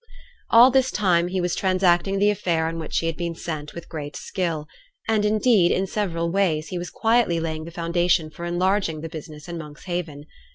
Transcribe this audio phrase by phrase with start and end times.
[0.49, 3.87] All this time he was transacting the affair on which he had been sent, with
[3.87, 4.67] great skill;
[5.07, 9.47] and, indeed, in several ways, he was quietly laying the foundation for enlarging the business
[9.47, 10.25] in Monkshaven.